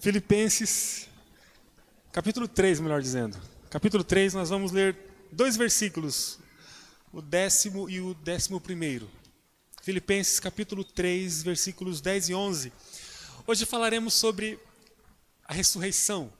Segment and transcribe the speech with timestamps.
[0.00, 1.08] Filipenses,
[2.12, 3.36] capítulo 3, melhor dizendo.
[3.68, 4.96] Capítulo 3, nós vamos ler
[5.32, 6.38] dois versículos,
[7.12, 9.10] o décimo e o décimo primeiro.
[9.82, 12.72] Filipenses, capítulo 3, versículos 10 e 11.
[13.44, 14.56] Hoje falaremos sobre
[15.44, 16.32] a ressurreição.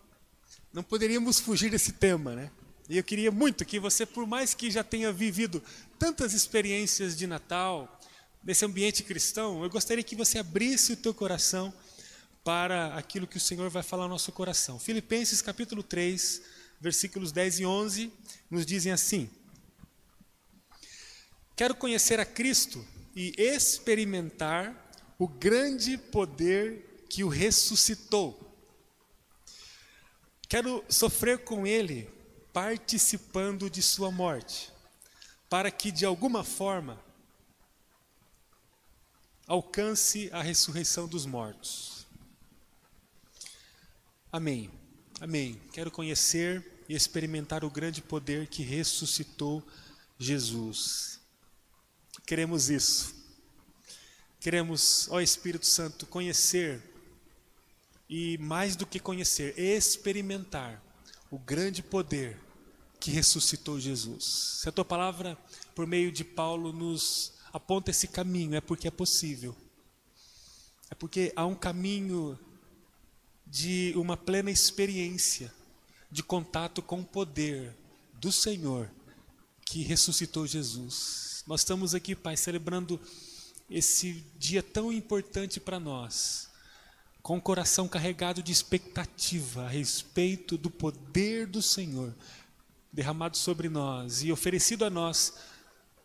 [0.72, 2.52] Não poderíamos fugir desse tema, né?
[2.88, 5.60] E eu queria muito que você, por mais que já tenha vivido
[5.98, 8.00] tantas experiências de Natal,
[8.44, 11.74] nesse ambiente cristão, eu gostaria que você abrisse o teu coração
[12.48, 14.78] para aquilo que o Senhor vai falar no nosso coração.
[14.78, 16.40] Filipenses capítulo 3,
[16.80, 18.10] versículos 10 e 11,
[18.50, 19.28] nos dizem assim:
[21.54, 22.82] Quero conhecer a Cristo
[23.14, 28.40] e experimentar o grande poder que o ressuscitou.
[30.48, 32.08] Quero sofrer com ele,
[32.50, 34.72] participando de sua morte,
[35.50, 36.98] para que de alguma forma
[39.46, 41.97] alcance a ressurreição dos mortos.
[44.30, 44.70] Amém.
[45.22, 45.58] Amém.
[45.72, 49.66] Quero conhecer e experimentar o grande poder que ressuscitou
[50.18, 51.18] Jesus.
[52.26, 53.14] Queremos isso.
[54.38, 56.82] Queremos, ó Espírito Santo, conhecer
[58.06, 60.82] e mais do que conhecer, experimentar
[61.30, 62.38] o grande poder
[63.00, 64.24] que ressuscitou Jesus.
[64.60, 65.38] Se a tua palavra,
[65.74, 69.56] por meio de Paulo, nos aponta esse caminho, é porque é possível.
[70.90, 72.38] É porque há um caminho
[73.50, 75.52] de uma plena experiência
[76.10, 77.74] de contato com o poder
[78.14, 78.90] do Senhor
[79.64, 81.42] que ressuscitou Jesus.
[81.46, 83.00] Nós estamos aqui, Pai, celebrando
[83.70, 86.48] esse dia tão importante para nós,
[87.22, 92.14] com o coração carregado de expectativa a respeito do poder do Senhor
[92.92, 95.34] derramado sobre nós e oferecido a nós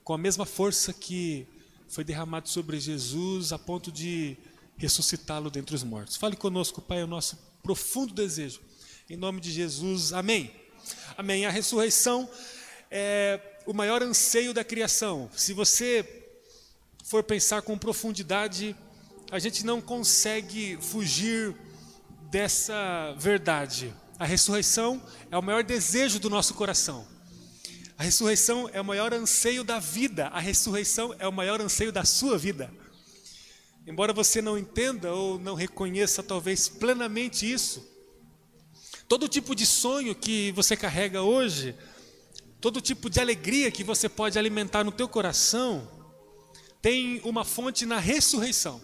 [0.03, 1.47] com a mesma força que
[1.87, 4.37] foi derramado sobre Jesus a ponto de
[4.77, 6.15] ressuscitá-lo dentre os mortos.
[6.15, 8.59] Fale conosco, Pai, é o nosso profundo desejo.
[9.09, 10.51] Em nome de Jesus, amém.
[11.17, 11.45] Amém.
[11.45, 12.29] A ressurreição
[12.89, 15.29] é o maior anseio da criação.
[15.35, 16.27] Se você
[17.03, 18.75] for pensar com profundidade,
[19.31, 21.55] a gente não consegue fugir
[22.29, 23.93] dessa verdade.
[24.19, 25.01] A ressurreição
[25.31, 27.07] é o maior desejo do nosso coração.
[27.97, 30.27] A ressurreição é o maior anseio da vida.
[30.27, 32.71] A ressurreição é o maior anseio da sua vida.
[33.85, 37.85] Embora você não entenda ou não reconheça talvez plenamente isso,
[39.09, 41.75] todo tipo de sonho que você carrega hoje,
[42.61, 45.85] todo tipo de alegria que você pode alimentar no teu coração,
[46.81, 48.81] tem uma fonte na ressurreição.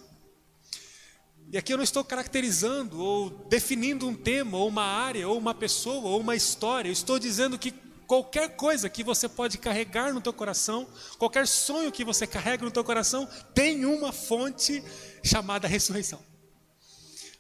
[1.49, 5.55] E aqui eu não estou caracterizando ou definindo um tema, ou uma área, ou uma
[5.55, 6.89] pessoa, ou uma história.
[6.89, 7.73] Eu estou dizendo que
[8.09, 10.87] qualquer coisa que você pode carregar no teu coração,
[11.19, 14.83] qualquer sonho que você carrega no teu coração, tem uma fonte
[15.23, 16.19] chamada ressurreição.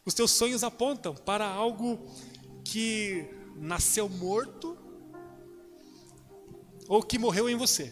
[0.05, 2.07] Os teus sonhos apontam para algo
[2.63, 3.25] que
[3.55, 4.77] nasceu morto
[6.87, 7.91] ou que morreu em você.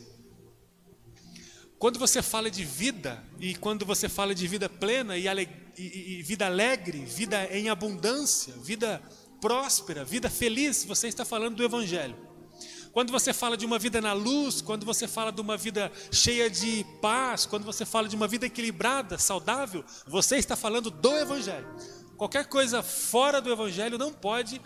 [1.79, 6.21] Quando você fala de vida, e quando você fala de vida plena e, e, e
[6.21, 9.01] vida alegre, vida em abundância, vida
[9.41, 12.26] próspera, vida feliz, você está falando do Evangelho.
[12.97, 16.49] Quando você fala de uma vida na luz, quando você fala de uma vida cheia
[16.49, 21.67] de paz, quando você fala de uma vida equilibrada, saudável, você está falando do Evangelho.
[22.17, 24.59] Qualquer coisa fora do Evangelho não pode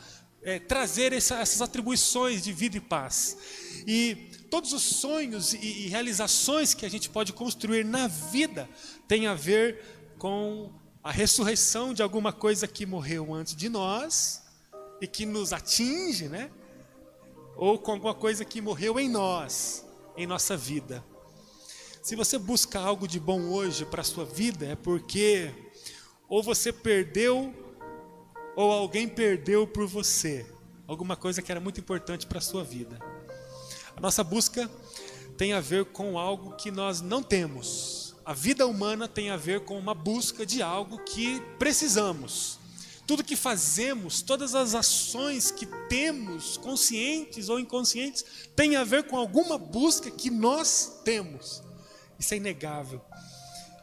[0.43, 3.37] é, trazer essa, essas atribuições de vida e paz.
[3.85, 8.69] E todos os sonhos e, e realizações que a gente pode construir na vida
[9.09, 10.71] têm a ver com
[11.03, 14.41] a ressurreição de alguma coisa que morreu antes de nós
[15.01, 16.49] e que nos atinge, né?
[17.61, 19.85] Ou com alguma coisa que morreu em nós,
[20.17, 21.05] em nossa vida.
[22.01, 25.53] Se você busca algo de bom hoje para a sua vida, é porque
[26.27, 27.53] ou você perdeu
[28.55, 30.43] ou alguém perdeu por você
[30.87, 32.97] alguma coisa que era muito importante para a sua vida.
[33.95, 34.67] A nossa busca
[35.37, 38.15] tem a ver com algo que nós não temos.
[38.25, 42.57] A vida humana tem a ver com uma busca de algo que precisamos.
[43.11, 48.23] Tudo que fazemos, todas as ações que temos, conscientes ou inconscientes,
[48.55, 51.61] tem a ver com alguma busca que nós temos.
[52.17, 53.01] Isso é inegável.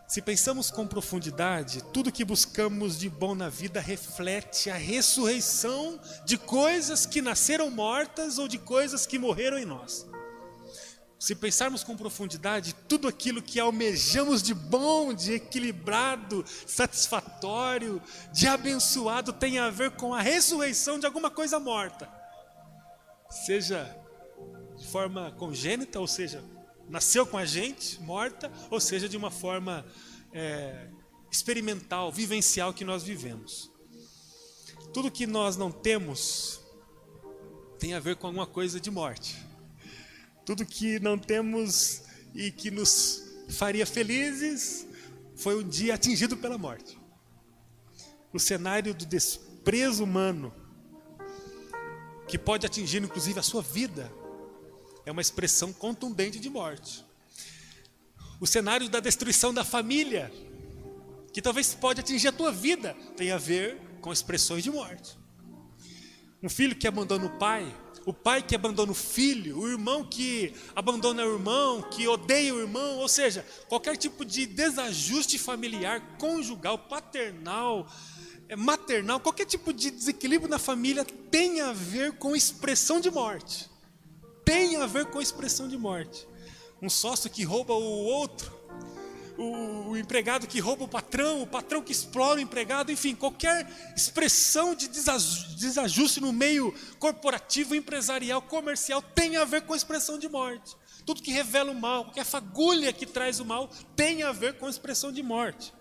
[0.08, 6.38] Se pensamos com profundidade, tudo que buscamos de bom na vida reflete a ressurreição de
[6.38, 10.06] coisas que nasceram mortas ou de coisas que morreram em nós.
[11.18, 18.00] Se pensarmos com profundidade, tudo aquilo que almejamos de bom, de equilibrado, satisfatório,
[18.32, 22.08] de abençoado, tem a ver com a ressurreição de alguma coisa morta.
[23.28, 23.96] Seja
[24.76, 26.42] de forma congênita, ou seja,
[26.88, 29.84] nasceu com a gente, morta, ou seja, de uma forma
[30.32, 30.88] é,
[31.32, 33.70] experimental, vivencial que nós vivemos.
[34.92, 36.60] tudo que nós não temos
[37.78, 39.47] tem a ver com alguma coisa de morte.
[40.48, 42.04] Tudo que não temos
[42.34, 44.86] e que nos faria felizes
[45.36, 46.98] foi um dia atingido pela morte.
[48.32, 50.50] O cenário do desprezo humano,
[52.26, 54.10] que pode atingir inclusive a sua vida,
[55.04, 57.04] é uma expressão contundente de morte.
[58.40, 60.32] O cenário da destruição da família,
[61.30, 65.14] que talvez pode atingir a tua vida, tem a ver com expressões de morte.
[66.42, 67.70] Um filho que abandona o pai,
[68.08, 72.58] o pai que abandona o filho, o irmão que abandona o irmão, que odeia o
[72.58, 77.86] irmão, ou seja, qualquer tipo de desajuste familiar, conjugal, paternal,
[78.48, 83.68] é, maternal, qualquer tipo de desequilíbrio na família tem a ver com expressão de morte.
[84.42, 86.26] Tem a ver com expressão de morte.
[86.80, 88.57] Um sócio que rouba o outro,
[89.38, 93.66] o, o, empregado que rouba o patrão, o patrão que explora o empregado, enfim, qualquer
[93.96, 100.28] expressão de desajuste no meio corporativo, empresarial, comercial tem a ver com a expressão de
[100.28, 100.76] morte.
[101.06, 104.66] Tudo que revela o mal, qualquer fagulha que traz o mal tem a ver com
[104.66, 105.72] a expressão de morte.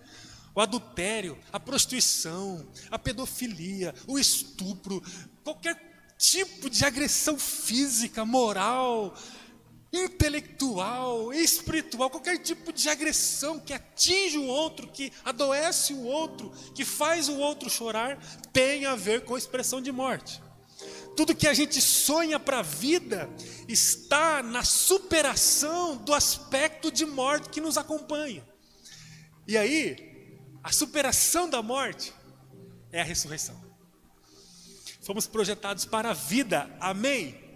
[0.54, 5.02] O adultério, a prostituição, a pedofilia, o estupro,
[5.44, 9.14] qualquer tipo de agressão física, moral,
[9.92, 16.84] intelectual, espiritual, qualquer tipo de agressão que atinge o outro, que adoece o outro, que
[16.84, 18.18] faz o outro chorar,
[18.52, 20.42] tem a ver com a expressão de morte.
[21.16, 23.28] Tudo que a gente sonha para a vida
[23.66, 28.46] está na superação do aspecto de morte que nos acompanha.
[29.46, 32.12] E aí, a superação da morte
[32.92, 33.58] é a ressurreição.
[35.00, 37.47] Fomos projetados para a vida, amém?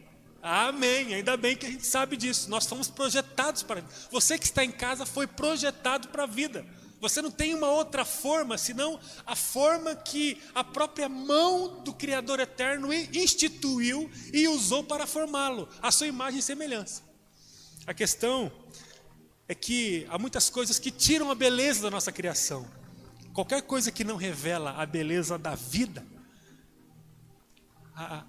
[0.43, 1.15] Amém.
[1.15, 2.51] Ainda bem que a gente sabe disso.
[2.51, 3.85] Nós fomos projetados para.
[4.11, 6.67] Você que está em casa foi projetado para a vida.
[7.01, 12.39] Você não tem uma outra forma senão a forma que a própria mão do Criador
[12.39, 17.03] eterno instituiu e usou para formá-lo, a sua imagem e semelhança.
[17.85, 18.53] A questão
[19.49, 22.69] é que há muitas coisas que tiram a beleza da nossa criação.
[23.33, 26.07] Qualquer coisa que não revela a beleza da vida,
[27.97, 28.25] a,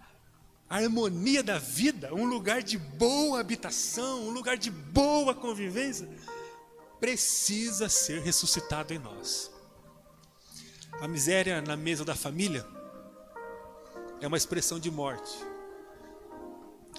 [0.77, 6.09] harmonia da vida, um lugar de boa habitação, um lugar de boa convivência,
[6.99, 9.51] precisa ser ressuscitado em nós.
[10.99, 12.65] A miséria na mesa da família
[14.21, 15.31] é uma expressão de morte.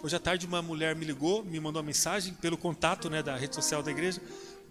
[0.03, 3.35] Hoje à tarde uma mulher me ligou, me mandou uma mensagem pelo contato né, da
[3.35, 4.21] rede social da igreja,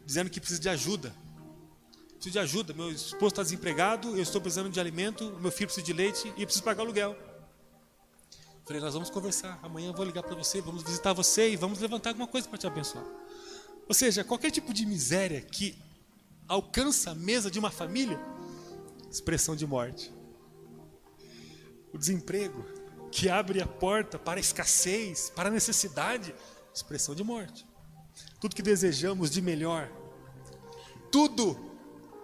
[0.06, 1.14] dizendo que precisa de ajuda.
[2.14, 5.86] Preciso de ajuda, meu esposo está desempregado, eu estou precisando de alimento, meu filho precisa
[5.86, 7.33] de leite e preciso pagar aluguel.
[8.66, 9.60] Falei, nós vamos conversar.
[9.62, 12.58] Amanhã eu vou ligar para você, vamos visitar você e vamos levantar alguma coisa para
[12.58, 13.04] te abençoar.
[13.88, 15.78] Ou seja, qualquer tipo de miséria que
[16.48, 18.18] alcança a mesa de uma família,
[19.12, 20.14] expressão de morte.
[21.94, 22.64] O desemprego
[23.12, 26.34] que abre a porta para a escassez, para a necessidade,
[26.74, 27.66] expressão de morte.
[28.40, 29.92] Tudo que desejamos de melhor,
[31.12, 31.56] tudo,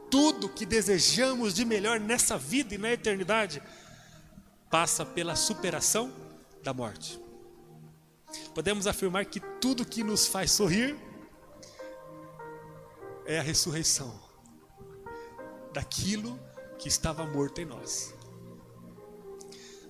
[0.10, 3.62] tudo que desejamos de melhor nessa vida e na eternidade,
[4.70, 6.29] passa pela superação
[6.64, 7.20] da morte.
[8.54, 10.96] Podemos afirmar que tudo que nos faz sorrir
[13.26, 14.20] é a ressurreição
[15.74, 16.40] daquilo
[16.78, 18.14] que estava morto em nós.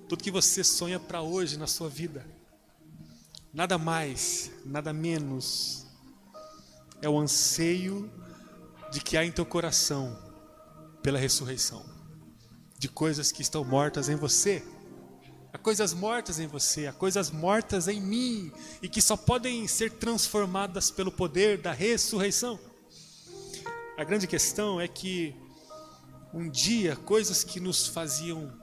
[0.08, 2.26] Tudo que você sonha para hoje na sua vida,
[3.54, 5.86] nada mais, nada menos,
[7.02, 8.12] é o anseio
[8.92, 10.18] de que há em teu coração
[11.04, 11.86] pela ressurreição,
[12.78, 14.64] de coisas que estão mortas em você
[15.52, 18.52] Há coisas mortas em você, há coisas mortas em mim
[18.84, 22.60] e que só podem ser transformadas pelo poder da ressurreição.
[23.98, 25.36] A grande questão é que
[26.32, 28.54] um dia coisas que nos faziam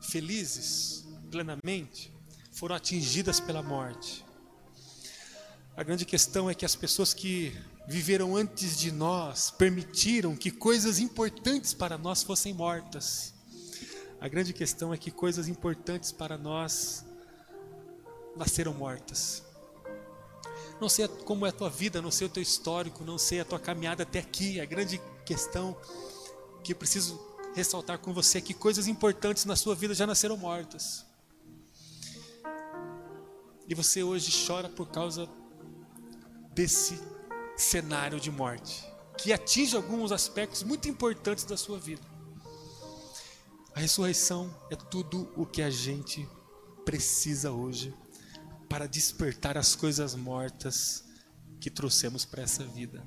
[0.00, 2.12] felizes plenamente
[2.52, 4.24] foram atingidas pela morte.
[5.74, 7.56] A grande questão é que as pessoas que
[7.88, 13.32] viveram antes de nós permitiram que coisas importantes para nós fossem mortas.
[14.20, 17.06] A grande questão é que coisas importantes para nós
[18.36, 19.42] nasceram mortas.
[20.78, 23.44] Não sei como é a tua vida, não sei o teu histórico, não sei a
[23.44, 24.60] tua caminhada até aqui.
[24.60, 25.74] A grande questão
[26.62, 27.18] que eu preciso
[27.54, 31.04] ressaltar com você é que coisas importantes na sua vida já nasceram mortas.
[33.66, 35.28] E você hoje chora por causa
[36.52, 37.00] desse
[37.56, 38.84] cenário de morte,
[39.16, 42.09] que atinge alguns aspectos muito importantes da sua vida.
[43.74, 46.28] A ressurreição é tudo o que a gente
[46.84, 47.94] precisa hoje
[48.68, 51.04] para despertar as coisas mortas
[51.60, 53.02] que trouxemos para essa vida.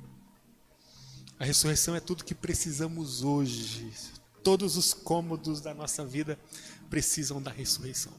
[1.39, 3.91] A ressurreição é tudo que precisamos hoje
[4.43, 6.37] todos os cômodos da nossa vida
[6.89, 8.11] precisam da ressurreição.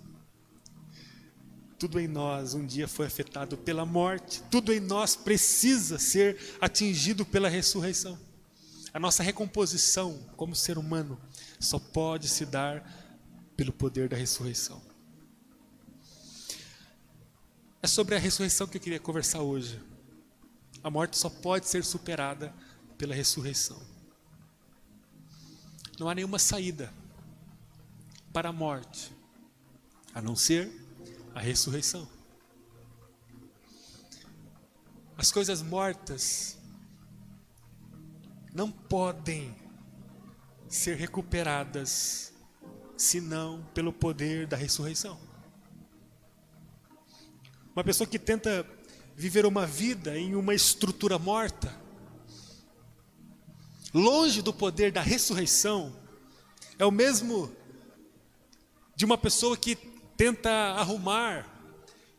[1.79, 7.27] Tudo em nós um dia foi afetado pela morte, tudo em nós precisa ser atingido
[7.27, 8.19] pela ressurreição.
[8.95, 11.21] A nossa recomposição como ser humano
[11.59, 12.89] só pode se dar
[13.57, 14.81] pelo poder da ressurreição.
[17.83, 19.83] É sobre a ressurreição que eu queria conversar hoje.
[20.81, 22.55] A morte só pode ser superada
[22.97, 23.83] pela ressurreição.
[25.99, 26.95] Não há nenhuma saída
[28.33, 29.13] para a morte
[30.15, 30.71] a não ser
[31.35, 32.09] a ressurreição.
[35.19, 36.57] As coisas mortas
[38.55, 39.53] não podem
[40.69, 42.33] ser recuperadas
[42.97, 45.19] senão pelo poder da ressurreição.
[47.75, 48.65] Uma pessoa que tenta
[49.17, 51.75] viver uma vida em uma estrutura morta,
[53.93, 55.95] longe do poder da ressurreição,
[56.79, 57.55] é o mesmo
[58.95, 59.75] de uma pessoa que
[60.17, 61.49] tenta arrumar,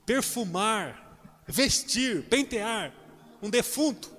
[0.05, 2.93] perfumar, vestir, pentear
[3.41, 4.14] um defunto.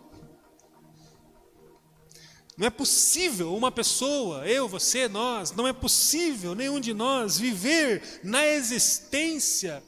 [2.56, 8.20] Não é possível uma pessoa, eu, você, nós, não é possível nenhum de nós viver
[8.24, 9.82] na existência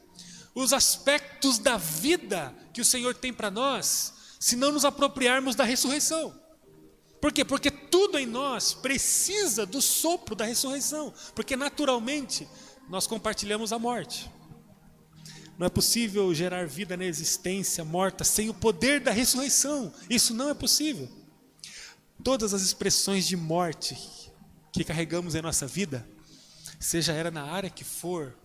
[0.54, 5.64] os aspectos da vida que o Senhor tem para nós, se não nos apropriarmos da
[5.64, 6.34] ressurreição.
[7.20, 7.44] Por quê?
[7.44, 12.46] Porque tudo em nós precisa do sopro da ressurreição, porque naturalmente
[12.88, 14.30] nós compartilhamos a morte.
[15.56, 19.92] Não é possível gerar vida na existência morta sem o poder da ressurreição.
[20.08, 21.08] Isso não é possível.
[22.22, 23.96] Todas as expressões de morte
[24.72, 26.06] que carregamos em nossa vida,
[26.80, 28.36] seja ela na área que for,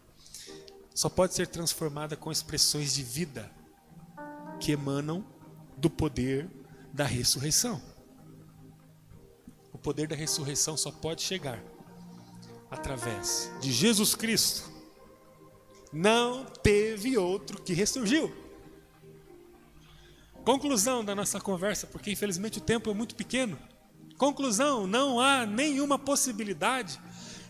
[0.93, 3.51] só pode ser transformada com expressões de vida
[4.59, 5.25] que emanam
[5.75, 6.49] do poder
[6.93, 7.81] da ressurreição.
[9.71, 11.61] O poder da ressurreição só pode chegar
[12.69, 14.71] através de Jesus Cristo.
[15.91, 18.42] Não teve outro que ressurgiu.
[20.43, 23.57] Conclusão da nossa conversa, porque infelizmente o tempo é muito pequeno.
[24.17, 26.99] Conclusão: não há nenhuma possibilidade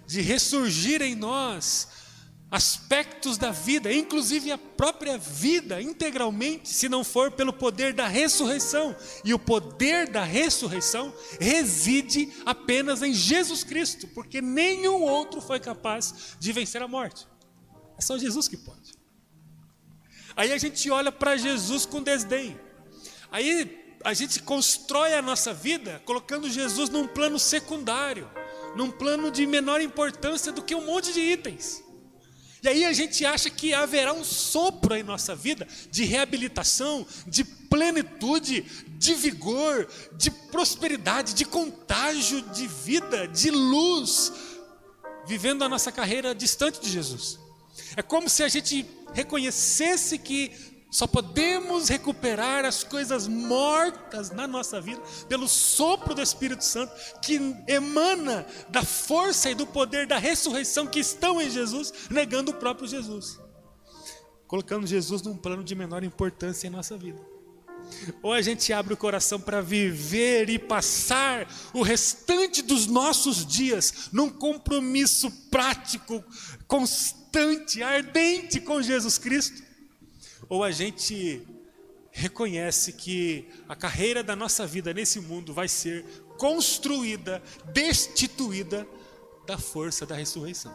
[0.06, 1.88] de ressurgir em nós
[2.52, 8.96] aspectos da vida, inclusive a própria vida, integralmente, se não for pelo poder da ressurreição.
[9.26, 16.36] E o poder da ressurreição reside apenas em Jesus Cristo, porque nenhum outro foi capaz
[16.40, 17.28] de vencer a morte.
[17.98, 18.94] É só Jesus que pode.
[20.36, 22.60] Aí a gente olha para Jesus com desdém.
[23.34, 28.30] Aí a gente constrói a nossa vida colocando Jesus num plano secundário,
[28.76, 31.84] num plano de menor importância do que um monte de itens.
[32.62, 37.44] E aí a gente acha que haverá um sopro em nossa vida de reabilitação, de
[37.44, 38.62] plenitude,
[39.00, 44.32] de vigor, de prosperidade, de contágio de vida, de luz,
[45.26, 47.40] vivendo a nossa carreira distante de Jesus.
[47.98, 54.80] É como se a gente reconhecesse que só podemos recuperar as coisas mortas na nossa
[54.80, 60.86] vida pelo sopro do Espírito Santo que emana da força e do poder da ressurreição
[60.86, 63.40] que estão em Jesus, negando o próprio Jesus.
[64.46, 67.20] Colocando Jesus num plano de menor importância em nossa vida.
[68.22, 74.10] Ou a gente abre o coração para viver e passar o restante dos nossos dias
[74.14, 76.24] num compromisso prático,
[76.68, 79.63] constante, ardente com Jesus Cristo
[80.50, 81.46] ou a gente
[82.12, 86.06] reconhece que a carreira da nossa vida nesse mundo vai ser
[86.38, 87.42] construída,
[87.74, 88.88] destituída
[89.48, 90.74] da força da ressurreição.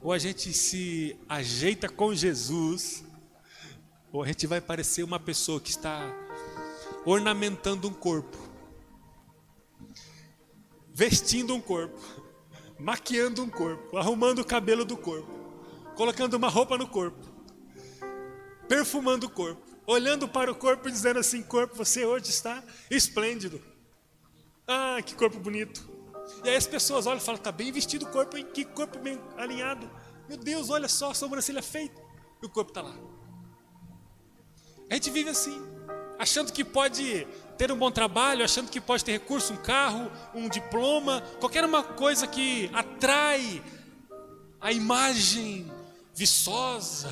[0.00, 3.04] Ou a gente se ajeita com Jesus,
[4.10, 6.10] ou a gente vai parecer uma pessoa que está
[7.04, 8.36] ornamentando um corpo,
[10.94, 12.00] vestindo um corpo,
[12.78, 15.28] maquiando um corpo, arrumando o cabelo do corpo,
[15.94, 17.27] colocando uma roupa no corpo
[18.68, 23.60] perfumando o corpo, olhando para o corpo e dizendo assim: corpo, você hoje está esplêndido.
[24.66, 25.88] Ah, que corpo bonito.
[26.44, 28.46] E aí as pessoas olham e falam: está bem vestido o corpo, hein?
[28.52, 29.90] que corpo bem alinhado.
[30.28, 32.00] Meu Deus, olha só, a sobrancelha feita.
[32.42, 32.94] E o corpo está lá.
[34.90, 35.60] A gente vive assim,
[36.18, 40.48] achando que pode ter um bom trabalho, achando que pode ter recurso, um carro, um
[40.48, 43.62] diploma, qualquer uma coisa que atrai
[44.60, 45.70] a imagem
[46.14, 47.08] viçosa,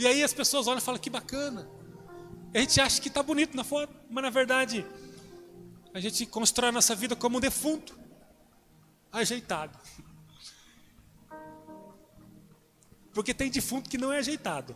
[0.00, 1.68] e aí as pessoas olham e falam que bacana.
[2.54, 4.86] a gente acha que está bonito na foto, mas na verdade
[5.92, 7.98] a gente constrói a nossa vida como um defunto,
[9.12, 9.78] ajeitado.
[13.12, 14.74] Porque tem defunto que não é ajeitado.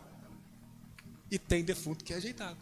[1.31, 2.59] E tem defunto que é ajeitado.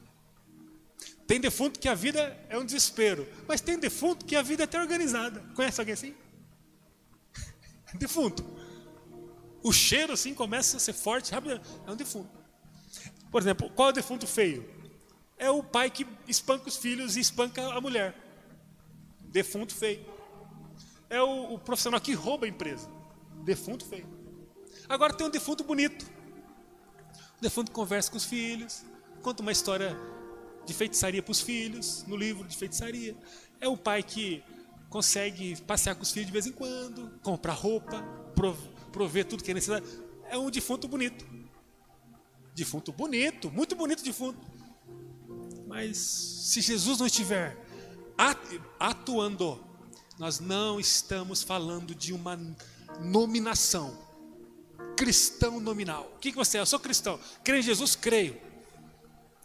[1.27, 4.65] Tem defunto que a vida é um desespero, mas tem defunto que a vida é
[4.65, 5.41] até organizada.
[5.53, 6.15] Conhece alguém assim?
[7.95, 8.41] defunto.
[9.61, 12.42] O cheiro assim começa a ser forte, rápido, é um defunto.
[13.33, 14.63] Por exemplo, qual é o defunto feio?
[15.39, 18.15] É o pai que espanca os filhos e espanca a mulher.
[19.21, 20.05] Defunto feio.
[21.09, 22.87] É o, o profissional que rouba a empresa.
[23.43, 24.07] Defunto feio.
[24.87, 26.05] Agora tem um defunto bonito.
[27.39, 28.85] O defunto conversa com os filhos,
[29.23, 29.97] conta uma história
[30.63, 33.17] de feitiçaria para os filhos, no livro de feitiçaria.
[33.59, 34.43] É o pai que
[34.91, 37.99] consegue passear com os filhos de vez em quando, comprar roupa,
[38.91, 39.87] prover tudo que é necessário.
[40.29, 41.42] É um defunto bonito.
[42.53, 44.39] Defunto bonito, muito bonito defunto.
[45.67, 47.57] Mas se Jesus não estiver
[48.79, 49.63] atuando,
[50.19, 52.39] nós não estamos falando de uma
[52.99, 53.97] nominação.
[54.95, 56.11] Cristão nominal.
[56.15, 56.61] O que, você é?
[56.61, 57.19] Eu sou cristão.
[57.43, 57.95] Creio em Jesus?
[57.95, 58.39] Creio.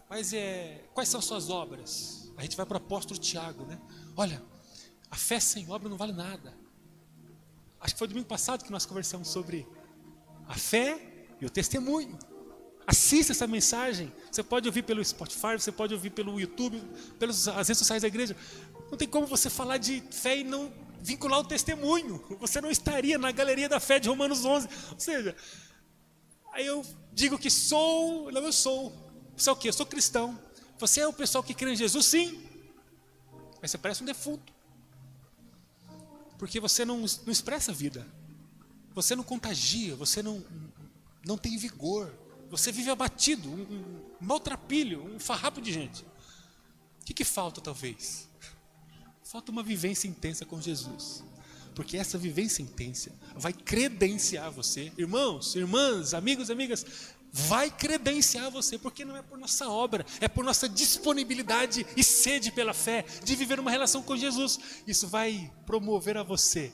[0.09, 2.31] Mas é, quais são suas obras?
[2.37, 3.79] A gente vai para o apóstolo Tiago, né?
[4.17, 4.43] Olha,
[5.11, 6.55] a fé sem obra não vale nada.
[7.81, 9.67] Acho que foi domingo passado que nós conversamos sobre
[10.47, 12.19] a fé e o testemunho.
[12.88, 14.11] Assista essa mensagem.
[14.33, 16.83] Você pode ouvir pelo Spotify, você pode ouvir pelo YouTube,
[17.18, 18.35] pelas redes sociais da igreja.
[18.90, 22.25] Não tem como você falar de fé e não vincular o testemunho.
[22.40, 24.68] Você não estaria na galeria da fé de Romanos 11.
[24.92, 25.37] Ou seja,
[26.50, 28.90] aí eu digo que sou, não eu sou.
[29.37, 29.68] Você é o quê?
[29.68, 30.40] Eu sou cristão.
[30.78, 32.07] Você é o pessoal que crê em Jesus?
[32.07, 32.42] Sim.
[33.61, 34.50] Mas você parece um defunto.
[36.38, 38.07] Porque você não, não expressa vida.
[38.95, 40.42] Você não contagia, você não,
[41.26, 42.11] não tem vigor.
[42.50, 46.02] Você vive abatido, um, um maltrapilho, um farrapo de gente.
[47.00, 48.28] O que, que falta, talvez?
[49.23, 51.23] Falta uma vivência intensa com Jesus.
[51.75, 54.93] Porque essa vivência intensa vai credenciar você.
[54.97, 56.85] Irmãos, irmãs, amigos, amigas,
[57.33, 62.50] vai credenciar você, porque não é por nossa obra, é por nossa disponibilidade e sede
[62.50, 64.59] pela fé de viver uma relação com Jesus.
[64.87, 66.72] Isso vai promover a você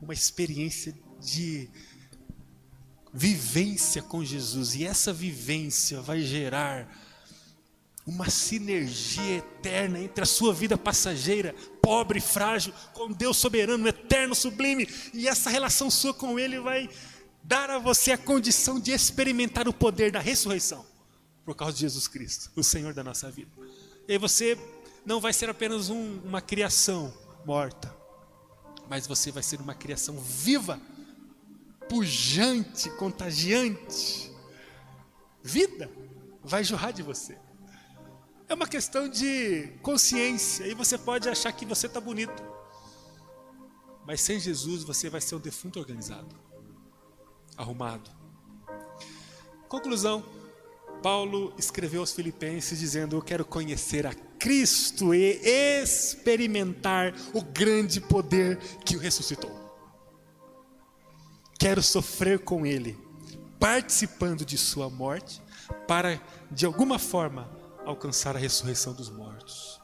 [0.00, 1.68] uma experiência de
[3.16, 6.86] vivência com Jesus, e essa vivência vai gerar
[8.06, 14.86] uma sinergia eterna entre a sua vida passageira, pobre, frágil, com Deus soberano, eterno, sublime,
[15.14, 16.90] e essa relação sua com Ele vai
[17.42, 20.84] dar a você a condição de experimentar o poder da ressurreição,
[21.42, 23.50] por causa de Jesus Cristo, o Senhor da nossa vida.
[24.06, 24.58] E você
[25.06, 27.12] não vai ser apenas um, uma criação
[27.46, 27.92] morta,
[28.90, 30.78] mas você vai ser uma criação viva
[31.88, 34.32] pujante, contagiante.
[35.42, 35.90] Vida
[36.42, 37.38] vai jorrar de você.
[38.48, 40.66] É uma questão de consciência.
[40.66, 42.42] E você pode achar que você está bonito.
[44.06, 46.36] Mas sem Jesus você vai ser um defunto organizado,
[47.56, 48.10] arrumado.
[49.68, 50.24] Conclusão.
[51.02, 55.40] Paulo escreveu aos Filipenses dizendo: Eu quero conhecer a Cristo e
[55.82, 59.65] experimentar o grande poder que o ressuscitou.
[61.58, 62.98] Quero sofrer com Ele,
[63.58, 65.42] participando de Sua morte,
[65.88, 67.50] para de alguma forma
[67.84, 69.80] alcançar a ressurreição dos mortos.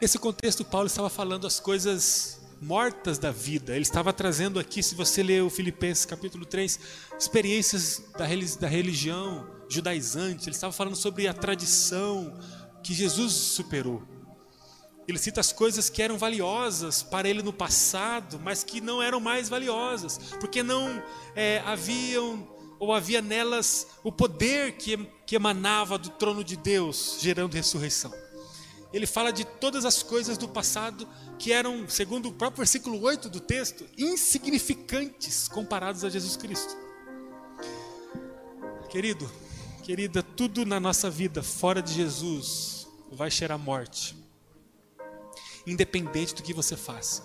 [0.00, 3.72] Nesse contexto, Paulo estava falando as coisas mortas da vida.
[3.74, 6.78] Ele estava trazendo aqui, se você ler o Filipenses capítulo 3,
[7.18, 10.48] experiências da religião judaizante.
[10.48, 12.38] Ele estava falando sobre a tradição
[12.82, 14.02] que Jesus superou.
[15.08, 19.18] Ele cita as coisas que eram valiosas para ele no passado, mas que não eram
[19.18, 21.02] mais valiosas, porque não
[21.34, 22.46] é, haviam
[22.78, 28.12] ou havia nelas o poder que, que emanava do trono de Deus, gerando ressurreição.
[28.92, 33.30] Ele fala de todas as coisas do passado que eram, segundo o próprio versículo 8
[33.30, 36.76] do texto, insignificantes comparados a Jesus Cristo.
[38.90, 39.30] Querido,
[39.82, 44.27] querida, tudo na nossa vida fora de Jesus vai cheirar morte
[45.70, 47.22] independente do que você faça,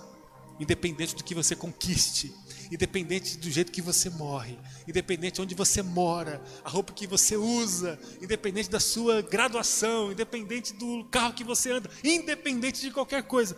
[0.60, 2.34] independente do que você conquiste,
[2.72, 7.36] independente do jeito que você morre, independente de onde você mora, a roupa que você
[7.36, 13.56] usa, independente da sua graduação, independente do carro que você anda, independente de qualquer coisa.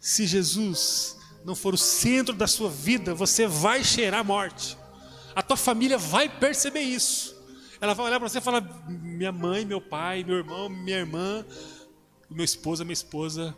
[0.00, 4.76] Se Jesus não for o centro da sua vida, você vai cheirar morte.
[5.34, 7.36] A tua família vai perceber isso.
[7.80, 11.44] Ela vai olhar para você e falar: minha mãe, meu pai, meu irmão, minha irmã,
[12.30, 13.54] meu esposa, minha esposa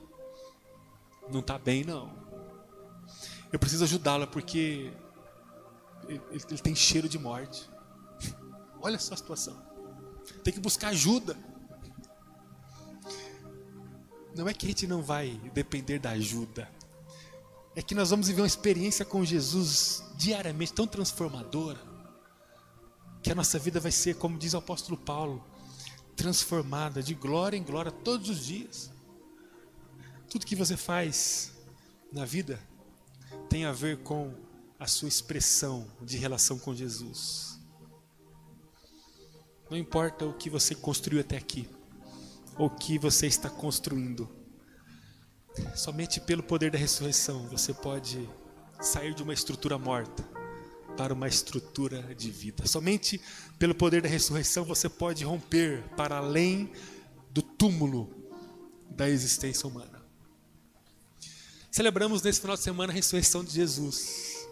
[1.30, 2.12] não está bem, não.
[3.52, 4.92] Eu preciso ajudá-la porque
[6.08, 7.68] ele, ele, tem cheiro de morte.
[8.80, 9.56] Olha só a situação.
[10.44, 11.36] Tem que buscar ajuda.
[14.34, 16.70] Não é que a gente não vai depender da ajuda.
[17.74, 21.80] É que nós vamos viver uma experiência com Jesus diariamente tão transformadora
[23.22, 25.44] que a nossa vida vai ser, como diz o apóstolo Paulo,
[26.16, 28.90] transformada de glória em glória todos os dias.
[30.28, 31.52] Tudo que você faz
[32.12, 32.60] na vida
[33.48, 34.34] tem a ver com
[34.78, 37.58] a sua expressão de relação com Jesus.
[39.70, 41.68] Não importa o que você construiu até aqui,
[42.58, 44.28] ou o que você está construindo,
[45.74, 48.28] somente pelo poder da ressurreição você pode
[48.80, 50.22] sair de uma estrutura morta
[50.96, 52.66] para uma estrutura de vida.
[52.66, 53.20] Somente
[53.58, 56.72] pelo poder da ressurreição você pode romper para além
[57.30, 58.10] do túmulo
[58.90, 59.97] da existência humana.
[61.70, 64.46] Celebramos nesse final de semana a ressurreição de Jesus.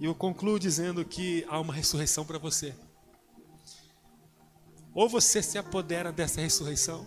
[0.00, 2.74] E eu concluo dizendo que há uma ressurreição para você.
[4.92, 7.06] Ou você se apodera dessa ressurreição,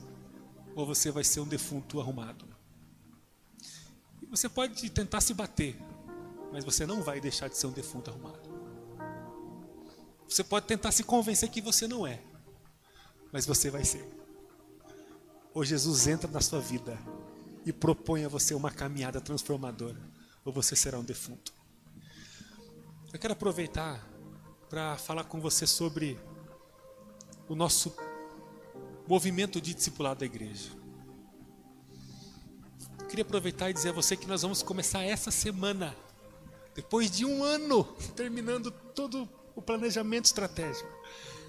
[0.76, 2.46] ou você vai ser um defunto arrumado.
[4.22, 5.78] E você pode tentar se bater,
[6.52, 8.50] mas você não vai deixar de ser um defunto arrumado.
[10.28, 12.22] Você pode tentar se convencer que você não é,
[13.32, 14.10] mas você vai ser.
[15.54, 16.98] Ou Jesus entra na sua vida
[17.66, 20.00] e propõe a você uma caminhada transformadora,
[20.44, 21.54] ou você será um defunto.
[23.14, 24.08] Eu quero aproveitar
[24.70, 26.18] para falar com você sobre
[27.48, 27.94] o nosso
[29.08, 30.70] movimento de discipulado da igreja.
[33.00, 35.94] Eu queria aproveitar e dizer a você que nós vamos começar essa semana,
[36.74, 37.84] depois de um ano,
[38.16, 40.90] terminando todo o planejamento estratégico.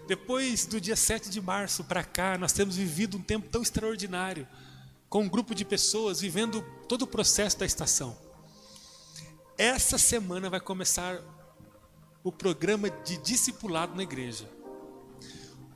[0.09, 4.49] Depois do dia 7 de março para cá, nós temos vivido um tempo tão extraordinário,
[5.13, 8.17] com um grupo de pessoas vivendo todo o processo da estação.
[9.59, 11.21] Essa semana vai começar
[12.25, 14.49] o programa de discipulado na igreja.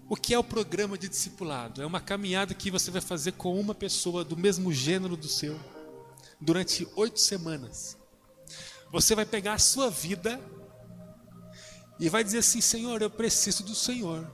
[0.08, 1.82] O que é o programa de discipulado?
[1.82, 5.60] É uma caminhada que você vai fazer com uma pessoa do mesmo gênero do seu
[6.40, 7.94] durante oito semanas.
[8.90, 10.40] Você vai pegar a sua vida
[12.00, 14.26] e vai dizer assim: Senhor, eu preciso do Senhor.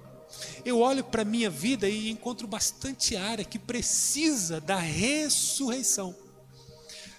[0.65, 6.15] Eu olho para a minha vida e encontro bastante área que precisa da ressurreição,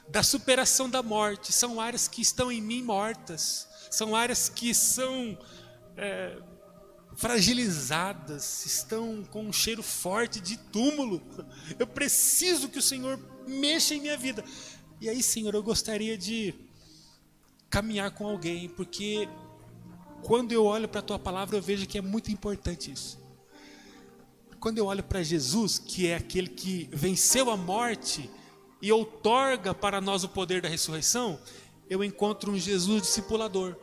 [0.08, 1.52] da superação da morte.
[1.52, 5.38] São áreas que estão em mim mortas, são áreas que são
[5.98, 6.38] é,
[7.16, 11.22] fragilizadas, estão com um cheiro forte de túmulo.
[11.78, 14.44] Eu preciso que o Senhor mexa em minha vida.
[15.00, 16.56] E aí, Senhor, eu gostaria de
[17.70, 19.28] caminhar com alguém, porque
[20.24, 23.20] quando eu olho para a tua palavra, eu vejo que é muito importante isso.
[24.60, 28.30] Quando eu olho para Jesus, que é aquele que venceu a morte
[28.82, 31.38] e outorga para nós o poder da ressurreição,
[31.90, 33.76] eu encontro um Jesus discipulador.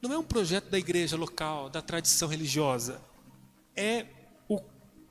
[0.00, 3.00] Não é um projeto da igreja local, da tradição religiosa.
[3.76, 4.06] É
[4.48, 4.58] o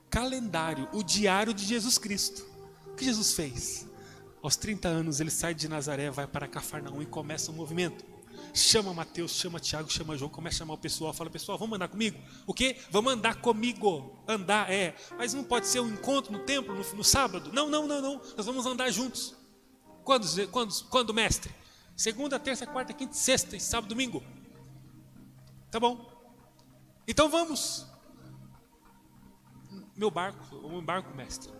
[0.10, 2.44] calendário, o diário de Jesus Cristo.
[2.88, 3.88] O que Jesus fez?
[4.41, 8.12] Aos 30 anos, ele sai de Nazaré, vai para Cafarnaum e começa o um movimento
[8.54, 11.88] chama Mateus, chama Tiago, chama João, começa a chamar o pessoal, fala, pessoal, vamos andar
[11.88, 12.20] comigo?
[12.46, 12.78] O quê?
[12.89, 14.24] Vamos andar comigo.
[14.28, 14.96] Andar é.
[15.17, 17.52] Mas não pode ser um encontro no templo no, no sábado.
[17.54, 18.22] Não, não, não, não.
[18.36, 19.36] Nós vamos andar juntos.
[20.04, 21.52] Quando, quando, quando, mestre?
[21.96, 24.24] Segunda, terça, quarta, quinta, sexta, sábado, domingo.
[25.70, 26.10] Tá bom.
[27.08, 27.86] Então vamos.
[29.96, 31.52] Meu barco, um barco, mestre.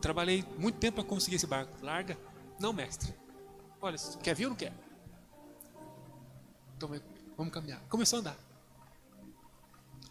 [0.00, 1.72] Trabalhei muito tempo para conseguir esse barco.
[1.84, 2.18] Larga?
[2.58, 3.14] Não, mestre.
[3.80, 4.72] Olha, quer vir ou não quer?
[6.78, 6.88] Então
[7.36, 7.80] vamos caminhar.
[7.88, 8.38] Começou a andar.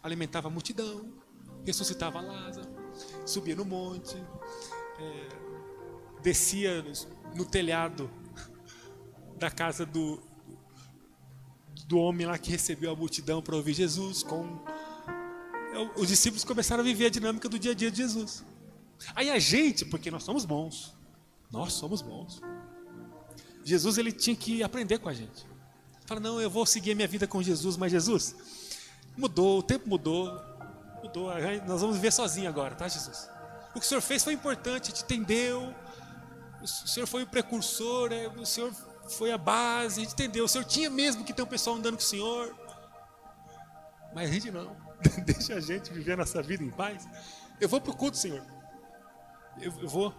[0.02, 1.10] Alimentava a multidão,
[1.64, 2.68] ressuscitava Lázaro,
[3.24, 4.16] subia no monte,
[4.98, 5.28] é,
[6.22, 6.84] descia
[7.34, 8.10] no telhado
[9.38, 10.22] da casa do,
[11.86, 14.22] do homem lá que recebeu a multidão para ouvir Jesus.
[14.22, 14.62] Com
[15.96, 18.44] os discípulos começaram a viver a dinâmica do dia a dia de Jesus.
[19.14, 20.94] Aí a gente, porque nós somos bons,
[21.50, 22.42] nós somos bons.
[23.64, 25.48] Jesus ele tinha que aprender com a gente.
[26.08, 28.34] Fala, não, eu vou seguir a minha vida com Jesus, mas Jesus,
[29.14, 30.40] mudou, o tempo mudou,
[31.02, 31.30] mudou,
[31.66, 33.28] nós vamos viver sozinhos agora, tá, Jesus?
[33.74, 35.74] O que o Senhor fez foi importante, a gente entendeu,
[36.62, 38.72] o Senhor foi o precursor, é, o Senhor
[39.10, 42.02] foi a base, a entendeu, o Senhor tinha mesmo que ter um pessoal andando com
[42.02, 42.56] o Senhor,
[44.14, 44.74] mas a gente não,
[45.26, 47.06] deixa a gente viver nossa vida em paz.
[47.60, 48.42] Eu vou para o culto, Senhor,
[49.60, 50.14] eu, eu vou,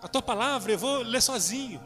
[0.00, 1.82] a tua palavra eu vou ler sozinho,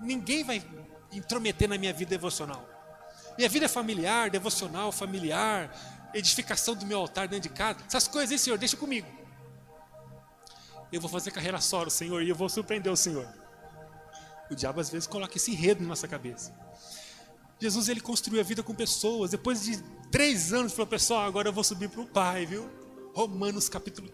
[0.00, 0.62] ninguém vai
[1.12, 2.68] intrometer na minha vida devocional.
[3.36, 5.70] Minha vida é familiar, devocional, familiar,
[6.12, 7.78] edificação do meu altar dentro de casa.
[7.86, 9.06] Essas coisas aí, Senhor, deixa comigo.
[10.92, 13.28] Eu vou fazer carreira solo, Senhor, e eu vou surpreender o Senhor.
[14.50, 16.52] O diabo às vezes coloca esse enredo na nossa cabeça.
[17.60, 19.30] Jesus ele construiu a vida com pessoas.
[19.30, 22.68] Depois de três anos, falou: Pessoal, agora eu vou subir para o Pai, viu?
[23.14, 24.10] Romanos capítulo.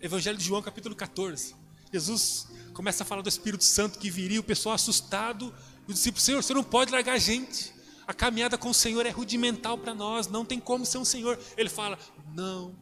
[0.00, 1.54] Evangelho de João, capítulo 14.
[1.92, 5.52] Jesus começa a falar do Espírito Santo que viria, o pessoal assustado,
[5.88, 7.72] os discípulos, Senhor, você não pode largar a gente.
[8.06, 11.38] A caminhada com o Senhor é rudimental para nós, não tem como ser um Senhor.
[11.56, 11.98] Ele fala:
[12.34, 12.74] não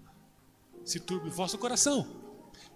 [0.85, 2.07] se turbe o vosso coração.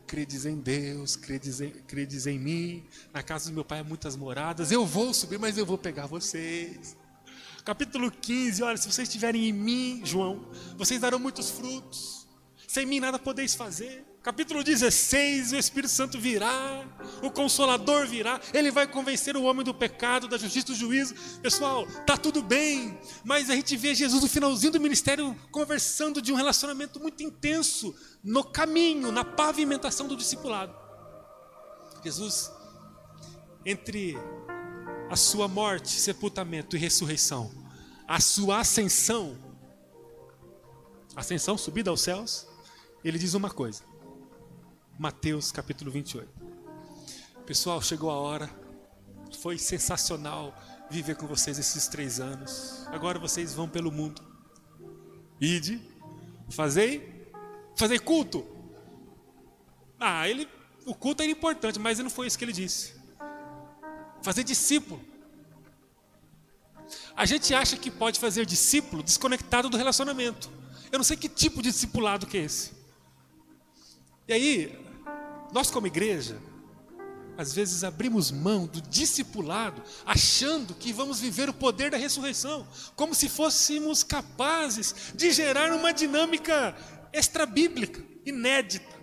[0.06, 2.84] Credes em Deus, credes em, credes em mim.
[3.12, 4.72] Na casa do meu pai há muitas moradas.
[4.72, 6.96] Eu vou subir, mas eu vou pegar vocês.
[7.64, 10.44] Capítulo 15, olha, se vocês estiverem em mim, João,
[10.76, 12.19] vocês darão muitos frutos.
[12.70, 14.06] Sem mim nada podeis fazer.
[14.22, 16.86] Capítulo 16, o Espírito Santo virá,
[17.20, 21.16] o Consolador virá, ele vai convencer o homem do pecado, da justiça do juízo.
[21.42, 26.32] Pessoal, tá tudo bem, mas a gente vê Jesus no finalzinho do ministério conversando de
[26.32, 30.72] um relacionamento muito intenso no caminho, na pavimentação do discipulado.
[32.04, 32.52] Jesus,
[33.66, 34.16] entre
[35.10, 37.50] a sua morte, sepultamento e ressurreição,
[38.06, 39.36] a sua ascensão,
[41.16, 42.48] ascensão, subida aos céus,
[43.04, 43.82] ele diz uma coisa.
[44.98, 46.28] Mateus capítulo 28.
[47.46, 48.50] Pessoal, chegou a hora.
[49.40, 50.54] Foi sensacional
[50.90, 52.84] viver com vocês esses três anos.
[52.88, 54.22] Agora vocês vão pelo mundo.
[55.40, 55.80] Ide,
[56.50, 57.30] fazei,
[57.76, 58.46] fazei culto.
[59.98, 60.48] Ah, ele,
[60.84, 62.94] o culto era importante, mas não foi isso que ele disse.
[64.22, 65.00] Fazer discípulo.
[67.16, 70.50] A gente acha que pode fazer discípulo desconectado do relacionamento.
[70.90, 72.79] Eu não sei que tipo de discipulado que é esse.
[74.30, 74.78] E aí,
[75.52, 76.40] nós, como igreja,
[77.36, 82.64] às vezes abrimos mão do discipulado, achando que vamos viver o poder da ressurreição,
[82.94, 86.76] como se fôssemos capazes de gerar uma dinâmica
[87.12, 89.00] extra-bíblica, inédita.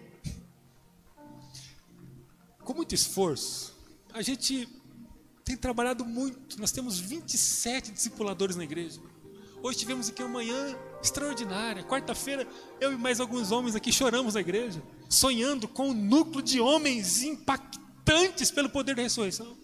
[2.64, 3.76] Com muito esforço,
[4.14, 4.66] a gente
[5.44, 6.58] tem trabalhado muito.
[6.58, 9.02] Nós temos 27 discipuladores na igreja.
[9.62, 11.84] Hoje tivemos aqui uma manhã extraordinária.
[11.84, 12.48] Quarta-feira,
[12.80, 17.24] eu e mais alguns homens aqui choramos na igreja sonhando com um núcleo de homens
[17.24, 19.56] impactantes pelo poder da ressurreição.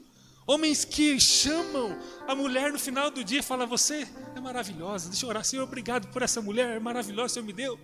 [0.45, 5.25] Homens que chamam a mulher no final do dia e falam: Você é maravilhosa, deixa
[5.25, 7.79] eu orar, Senhor, obrigado por essa mulher maravilhosa que o Senhor me deu.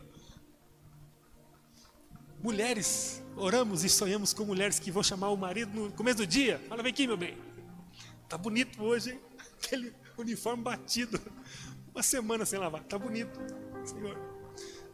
[2.41, 6.61] Mulheres, oramos e sonhamos com mulheres que vão chamar o marido no começo do dia.
[6.69, 7.37] Fala, vem aqui, meu bem.
[8.29, 9.19] Tá bonito hoje, hein?
[9.61, 11.19] Aquele uniforme batido.
[11.93, 12.83] Uma semana sem lavar.
[12.83, 13.39] Tá bonito,
[13.83, 14.28] Senhor.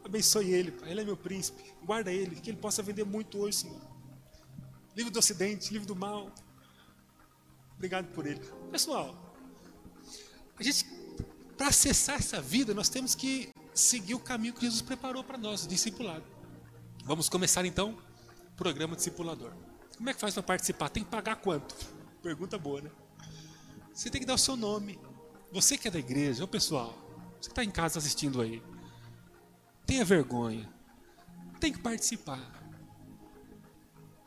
[0.06, 0.92] Abençoe ele, Pai.
[0.92, 1.74] Ele é meu príncipe.
[1.82, 3.80] Guarda ele, que ele possa vender muito hoje, Senhor.
[4.94, 6.32] Livro do Ocidente, livro do mal.
[7.74, 8.40] Obrigado por ele.
[8.70, 9.34] Pessoal,
[10.56, 10.86] a gente,
[11.58, 15.66] para acessar essa vida, nós temos que seguir o caminho que Jesus preparou para nós,
[15.66, 16.24] discipulado.
[17.04, 17.98] Vamos começar então
[18.52, 19.52] o programa discipulador.
[19.96, 20.88] Como é que faz para participar?
[20.88, 21.74] Tem que pagar quanto?
[22.22, 22.90] Pergunta boa, né?
[23.92, 25.00] Você tem que dar o seu nome.
[25.52, 26.94] Você que é da igreja, ô pessoal,
[27.40, 28.62] você que está em casa assistindo aí,
[29.86, 30.68] tenha vergonha.
[31.60, 32.40] Tem que participar.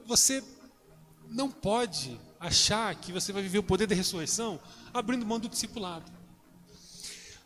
[0.05, 0.43] Você
[1.27, 4.59] não pode achar que você vai viver o poder da ressurreição
[4.93, 6.11] abrindo mão do discipulado.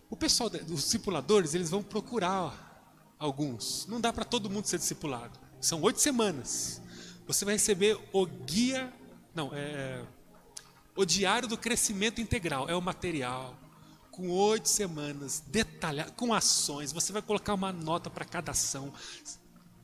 [0.10, 3.88] O pessoal dos discipuladores, eles vão procurar alguns.
[3.88, 5.40] Não dá para todo mundo ser discipulado.
[5.60, 6.82] São oito semanas.
[7.26, 8.94] Você vai receber o guia,
[9.34, 10.06] não, é
[10.96, 12.70] o diário do crescimento integral.
[12.70, 13.58] É o material
[14.14, 16.92] com oito semanas, detalhado, com ações.
[16.92, 18.94] Você vai colocar uma nota para cada ação.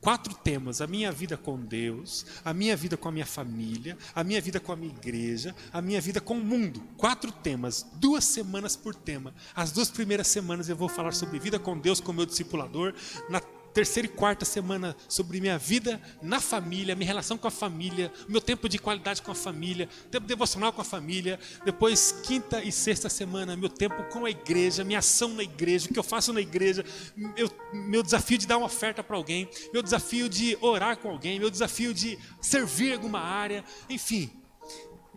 [0.00, 4.22] Quatro temas: a minha vida com Deus, a minha vida com a minha família, a
[4.22, 6.80] minha vida com a minha igreja, a minha vida com o mundo.
[6.96, 9.34] Quatro temas, duas semanas por tema.
[9.54, 12.94] As duas primeiras semanas eu vou falar sobre vida com Deus, com meu discipulador.
[13.28, 18.12] Na terceira e quarta semana sobre minha vida na família, minha relação com a família,
[18.28, 21.38] meu tempo de qualidade com a família, tempo devocional com a família.
[21.64, 25.92] Depois, quinta e sexta semana, meu tempo com a igreja, minha ação na igreja, o
[25.92, 26.84] que eu faço na igreja,
[27.16, 31.38] meu, meu desafio de dar uma oferta para alguém, meu desafio de orar com alguém,
[31.38, 34.30] meu desafio de servir alguma área, enfim.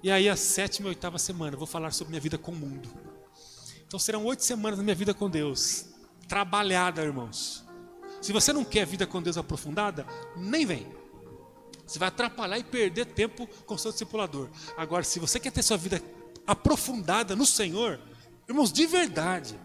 [0.02, 2.90] E aí, a sétima e oitava semana, vou falar sobre minha vida com o mundo.
[3.88, 5.86] Então, serão oito semanas da minha vida com Deus,
[6.28, 7.64] trabalhada, irmãos
[8.24, 10.08] se você não quer vida com Deus aprofundada,
[10.38, 10.88] nem vem.
[11.86, 14.50] Você vai atrapalhar e perder tempo com seu discipulador.
[14.78, 16.02] Agora, se você quer ter sua vida
[16.48, 18.00] aprofundada no Senhor,
[18.48, 19.60] irmãos, de verdade.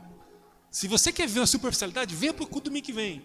[0.73, 3.25] Se você quer ver uma superficialidade, venha para o culto domingo que vem.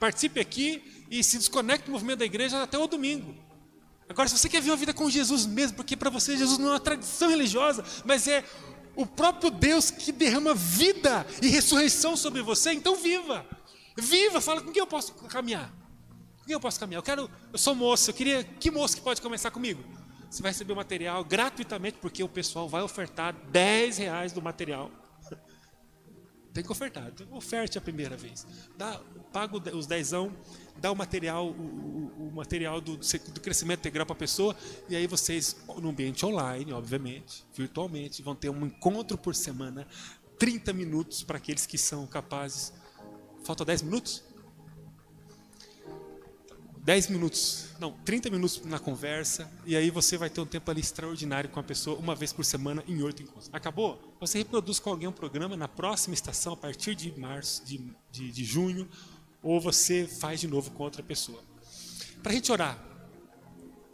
[0.00, 3.36] Participe aqui e se desconecte do movimento da igreja até o domingo.
[4.08, 6.66] Agora, se você quer ver uma vida com Jesus mesmo, porque para você Jesus não
[6.66, 8.44] é uma tradição religiosa, mas é
[8.96, 13.46] o próprio Deus que derrama vida e ressurreição sobre você, então viva.
[13.96, 15.70] Viva, fala com quem eu posso caminhar.
[16.38, 16.98] Com quem eu posso caminhar?
[16.98, 19.82] Eu quero, eu sou moço, eu queria, que moço que pode começar comigo?
[20.30, 24.90] Você vai receber o material gratuitamente, porque o pessoal vai ofertar 10 reais do material.
[26.54, 28.46] Tem que ofertar, oferte a primeira vez.
[28.76, 28.98] Dá,
[29.32, 30.34] paga os dezão,
[30.76, 34.56] dá o material, o, o, o material do, do crescimento integral para a pessoa,
[34.88, 39.86] e aí vocês, no ambiente online, obviamente, virtualmente, vão ter um encontro por semana
[40.38, 42.72] 30 minutos para aqueles que são capazes.
[43.44, 44.22] Falta 10 minutos?
[46.84, 50.80] 10 minutos, não, 30 minutos na conversa, e aí você vai ter um tempo ali
[50.80, 53.48] extraordinário com a pessoa, uma vez por semana, em oito encontros.
[53.52, 54.16] Acabou?
[54.18, 58.32] Você reproduz com alguém um programa na próxima estação, a partir de março, de, de,
[58.32, 58.88] de junho,
[59.40, 61.40] ou você faz de novo com outra pessoa.
[62.20, 62.76] Para a gente orar,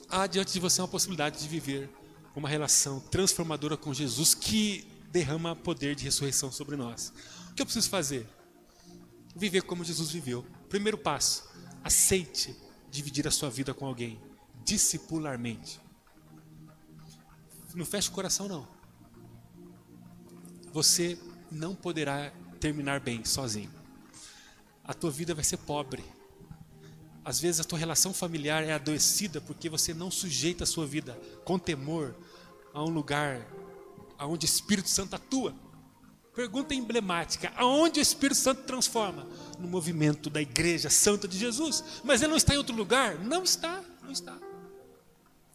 [0.08, 1.90] há diante de você uma possibilidade de viver
[2.34, 7.12] uma relação transformadora com Jesus que derrama poder de ressurreição sobre nós.
[7.50, 8.26] O que eu preciso fazer?
[9.34, 10.44] Viver como Jesus viveu.
[10.68, 11.48] Primeiro passo,
[11.82, 12.56] aceite
[12.90, 14.20] dividir a sua vida com alguém,
[14.64, 15.80] discipularmente.
[17.74, 18.66] Não feche o coração, não.
[20.72, 21.18] Você
[21.50, 23.70] não poderá terminar bem sozinho.
[24.84, 26.04] A tua vida vai ser pobre.
[27.24, 31.18] Às vezes a tua relação familiar é adoecida porque você não sujeita a sua vida
[31.44, 32.16] com temor
[32.72, 33.46] a um lugar
[34.18, 35.54] onde o Espírito Santo atua.
[36.38, 39.26] Pergunta emblemática: aonde o Espírito Santo transforma?
[39.58, 41.82] No movimento da Igreja Santa de Jesus.
[42.04, 43.18] Mas ele não está em outro lugar?
[43.18, 44.38] Não está, não está.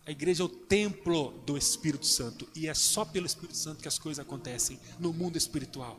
[0.05, 3.87] A igreja é o templo do Espírito Santo e é só pelo Espírito Santo que
[3.87, 5.97] as coisas acontecem no mundo espiritual,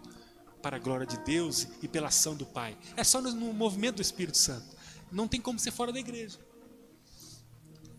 [0.61, 2.77] para a glória de Deus e pela ação do Pai.
[2.95, 4.77] É só no, movimento do Espírito Santo.
[5.11, 6.39] Não tem como ser fora da igreja.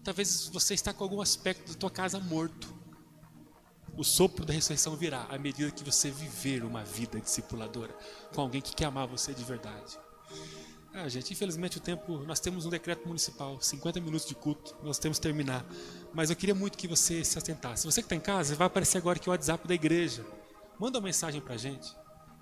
[0.03, 2.71] Talvez você está com algum aspecto da tua casa morto
[3.97, 7.95] o sopro da ressurreição virá à medida que você viver uma vida discipuladora
[8.33, 9.97] com alguém que quer amar você de verdade.
[10.93, 14.97] Ah, gente, infelizmente o tempo, nós temos um decreto municipal, 50 minutos de culto, nós
[14.97, 15.65] temos que terminar.
[16.13, 17.85] Mas eu queria muito que você se atentasse.
[17.85, 20.25] Você que está em casa, vai aparecer agora aqui o WhatsApp da igreja.
[20.79, 21.93] Manda uma mensagem para a gente.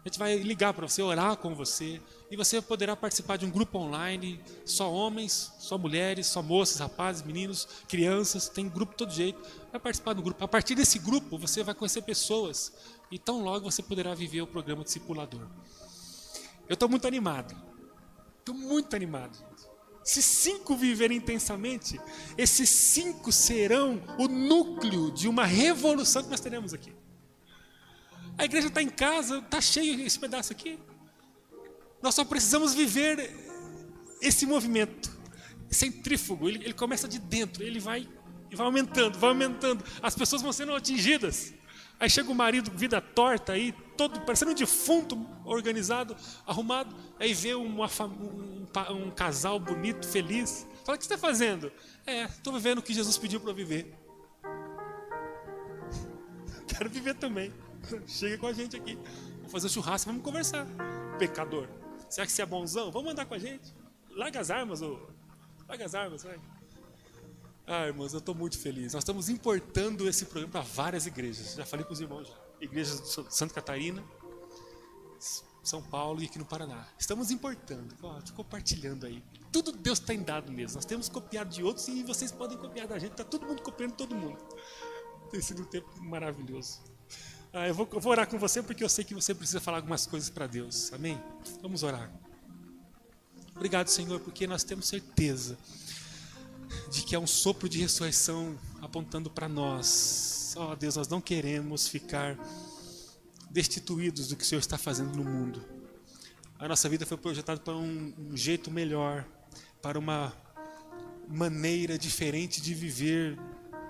[0.04, 3.50] A gente vai ligar para você, orar com você, e você poderá participar de um
[3.50, 9.42] grupo online, só homens, só mulheres, só moças, rapazes, meninos, crianças, tem grupo todo jeito.
[9.72, 10.44] Vai participar do grupo.
[10.44, 12.74] A partir desse grupo, você vai conhecer pessoas,
[13.10, 15.48] e tão logo você poderá viver o programa discipulador.
[16.68, 17.56] Eu estou muito animado.
[18.40, 19.38] Estou muito animado.
[20.04, 21.98] Se cinco viverem intensamente,
[22.38, 26.94] esses cinco serão o núcleo de uma revolução que nós teremos aqui.
[28.38, 30.80] A igreja está em casa, está cheio esse pedaço aqui.
[32.02, 33.32] Nós só precisamos viver
[34.22, 35.12] esse movimento
[35.70, 36.50] centrífugo.
[36.50, 38.08] Ele, ele começa de dentro, ele vai,
[38.52, 39.84] vai aumentando, vai aumentando.
[40.02, 41.54] As pessoas vão sendo atingidas.
[42.00, 46.16] Aí chega o marido, vida torta aí, todo parecendo um defunto, organizado,
[46.46, 46.96] arrumado.
[47.20, 50.68] Aí vê uma, um, um, casal bonito, feliz.
[50.84, 51.72] Fala: O que você está fazendo?
[52.06, 53.94] É, estou vivendo o que Jesus pediu para eu viver.
[56.68, 57.54] Quero viver também.
[58.08, 58.98] Chega com a gente aqui.
[59.38, 60.66] Vamos fazer um churrasco, vamos conversar.
[61.20, 61.68] Pecador.
[62.10, 62.92] Será que você é bonzão?
[62.92, 63.74] Vamos andar com a gente.
[64.12, 65.00] Larga as armas, ô.
[65.68, 66.40] Larga as armas, vai.
[67.66, 68.94] Ah, irmãos, eu estou muito feliz.
[68.94, 71.56] Nós estamos importando esse programa para várias igrejas.
[71.56, 72.36] Já falei com os irmãos já.
[72.60, 74.04] Igrejas de Santa Catarina,
[75.64, 76.88] São Paulo e aqui no Paraná.
[76.98, 77.96] Estamos importando.
[78.04, 79.24] Ó, compartilhando aí.
[79.52, 80.76] Tudo Deus tem dado mesmo.
[80.76, 83.12] Nós temos copiado de outros e vocês podem copiar da gente.
[83.12, 84.38] Está todo mundo copiando todo mundo.
[85.32, 86.93] Tem sido um tempo maravilhoso.
[87.56, 89.78] Ah, eu, vou, eu vou orar com você porque eu sei que você precisa falar
[89.78, 90.92] algumas coisas para Deus.
[90.92, 91.22] Amém?
[91.62, 92.12] Vamos orar.
[93.56, 95.56] Obrigado, Senhor, porque nós temos certeza
[96.90, 100.56] de que há um sopro de ressurreição apontando para nós.
[100.58, 102.36] Ó oh, Deus, nós não queremos ficar
[103.52, 105.64] destituídos do que o Senhor está fazendo no mundo.
[106.58, 109.28] A nossa vida foi projetada para um, um jeito melhor,
[109.80, 110.34] para uma
[111.30, 113.38] maneira diferente de viver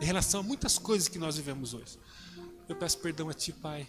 [0.01, 1.97] em relação a muitas coisas que nós vivemos hoje.
[2.67, 3.87] Eu peço perdão a Ti, Pai,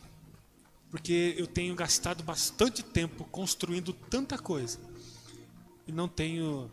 [0.90, 4.78] porque eu tenho gastado bastante tempo construindo tanta coisa
[5.86, 6.70] e não tenho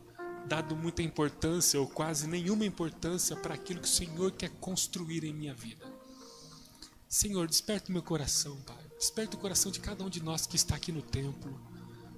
[0.47, 5.33] dado muita importância ou quase nenhuma importância para aquilo que o Senhor quer construir em
[5.33, 5.85] minha vida.
[7.07, 8.83] Senhor, desperta o meu coração, Pai.
[8.97, 11.59] Desperta o coração de cada um de nós que está aqui no templo,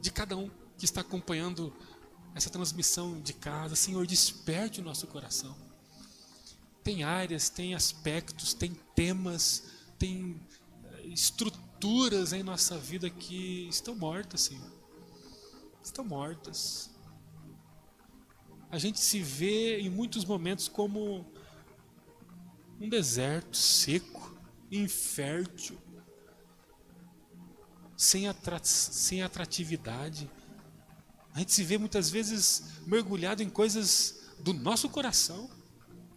[0.02, 1.74] de cada um que está acompanhando
[2.36, 3.76] essa transmissão de casa.
[3.76, 5.56] Senhor, desperte o nosso coração.
[6.84, 9.64] Tem áreas, tem aspectos, tem temas,
[9.98, 10.40] tem
[10.84, 14.72] eh, estruturas em nossa vida que estão mortas, Senhor.
[15.84, 16.90] Estão mortas.
[18.72, 21.26] A gente se vê em muitos momentos como
[22.80, 24.36] um deserto seco,
[24.72, 25.78] infértil,
[27.96, 28.26] sem,
[28.64, 30.30] sem atratividade.
[31.34, 35.50] A gente se vê muitas vezes mergulhado em coisas do nosso coração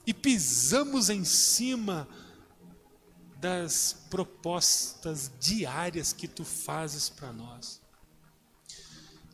[0.07, 2.09] e pisamos em cima
[3.41, 7.80] das propostas diárias que tu fazes para nós.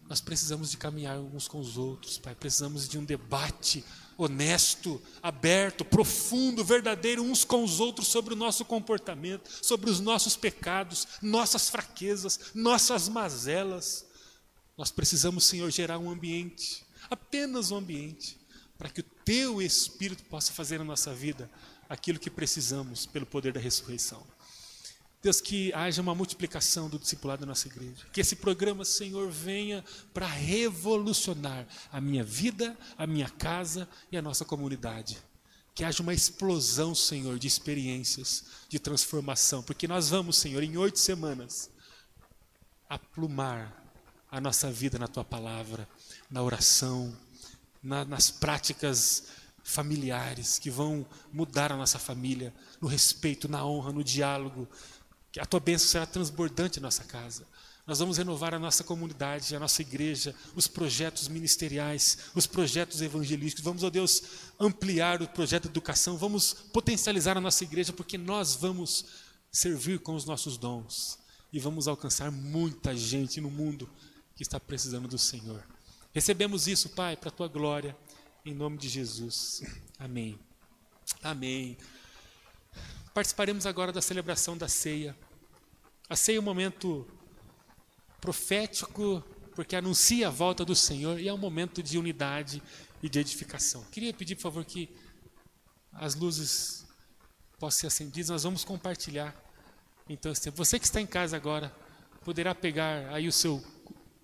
[0.09, 2.35] Nós precisamos de caminhar uns com os outros, Pai.
[2.35, 3.85] Precisamos de um debate
[4.19, 10.37] honesto, aberto, profundo, verdadeiro uns com os outros sobre o nosso comportamento, sobre os nossos
[10.37, 14.05] pecados, nossas fraquezas, nossas mazelas.
[14.77, 18.39] Nós precisamos, Senhor, gerar um ambiente, apenas um ambiente,
[18.77, 21.51] para que o Teu Espírito possa fazer na nossa vida
[21.93, 24.27] aquilo que precisamos pelo poder da ressurreição.
[25.23, 28.07] Deus, que haja uma multiplicação do discipulado da nossa igreja.
[28.11, 29.85] Que esse programa, Senhor, venha
[30.15, 35.19] para revolucionar a minha vida, a minha casa e a nossa comunidade.
[35.75, 39.63] Que haja uma explosão, Senhor, de experiências, de transformação.
[39.63, 41.71] Porque nós vamos, Senhor, em oito semanas,
[42.89, 43.85] aplumar
[44.31, 45.87] a nossa vida na Tua palavra,
[46.31, 47.15] na oração,
[47.83, 54.03] na, nas práticas familiares que vão mudar a nossa família, no respeito, na honra, no
[54.03, 54.69] diálogo,
[55.39, 57.47] a tua bênção será transbordante em nossa casa.
[57.87, 63.65] Nós vamos renovar a nossa comunidade, a nossa igreja, os projetos ministeriais, os projetos evangelísticos.
[63.65, 64.23] Vamos, ó Deus,
[64.59, 69.07] ampliar o projeto de educação, vamos potencializar a nossa igreja, porque nós vamos
[69.51, 71.19] servir com os nossos dons
[71.53, 73.91] e vamos alcançar muita gente no mundo
[74.37, 75.63] que está precisando do Senhor.
[76.13, 77.97] Recebemos isso, Pai, para a tua glória,
[78.45, 79.63] em nome de Jesus.
[79.99, 80.39] Amém.
[81.23, 81.77] Amém.
[83.15, 85.17] Participaremos agora da celebração da ceia.
[86.09, 87.07] A ceia é um momento
[88.21, 89.23] profético,
[89.55, 92.63] porque anuncia a volta do Senhor e é um momento de unidade
[93.03, 93.85] e de edificação.
[93.93, 94.91] Queria pedir, por favor, que
[95.93, 96.85] as luzes
[97.59, 98.31] possam ser acendidas.
[98.31, 99.37] Nós vamos compartilhar
[100.09, 100.33] então.
[100.57, 101.73] Você que está em casa agora
[102.25, 103.63] poderá pegar aí o seu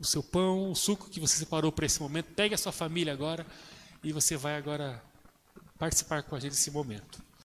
[0.00, 2.26] o seu pão, o suco que você separou para esse momento.
[2.34, 3.44] Pegue a sua família agora
[4.08, 5.02] e você vai agora
[5.78, 7.22] participar com a gente desse momento.